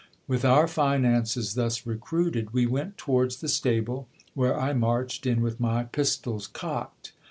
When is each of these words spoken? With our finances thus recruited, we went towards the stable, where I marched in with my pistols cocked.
With 0.27 0.43
our 0.43 0.67
finances 0.67 1.53
thus 1.53 1.85
recruited, 1.85 2.53
we 2.55 2.65
went 2.65 2.97
towards 2.97 3.35
the 3.39 3.47
stable, 3.47 4.07
where 4.33 4.59
I 4.59 4.73
marched 4.73 5.27
in 5.27 5.41
with 5.43 5.59
my 5.59 5.83
pistols 5.83 6.47
cocked. 6.47 7.11